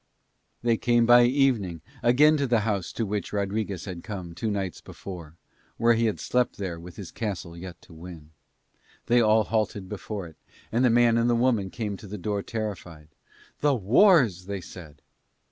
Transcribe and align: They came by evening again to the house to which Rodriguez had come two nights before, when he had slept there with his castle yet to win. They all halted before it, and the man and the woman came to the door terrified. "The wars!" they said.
They 0.63 0.77
came 0.77 1.05
by 1.05 1.25
evening 1.25 1.81
again 2.01 2.35
to 2.37 2.47
the 2.47 2.61
house 2.61 2.91
to 2.93 3.05
which 3.05 3.31
Rodriguez 3.31 3.85
had 3.85 4.01
come 4.03 4.33
two 4.33 4.49
nights 4.49 4.81
before, 4.81 5.37
when 5.77 5.95
he 5.97 6.07
had 6.07 6.19
slept 6.19 6.57
there 6.57 6.79
with 6.79 6.95
his 6.95 7.11
castle 7.11 7.55
yet 7.55 7.79
to 7.83 7.93
win. 7.93 8.31
They 9.05 9.21
all 9.21 9.43
halted 9.43 9.87
before 9.87 10.25
it, 10.25 10.37
and 10.71 10.83
the 10.83 10.89
man 10.89 11.19
and 11.19 11.29
the 11.29 11.35
woman 11.35 11.69
came 11.69 11.97
to 11.97 12.07
the 12.07 12.17
door 12.17 12.41
terrified. 12.41 13.09
"The 13.59 13.75
wars!" 13.75 14.47
they 14.47 14.59
said. 14.59 15.03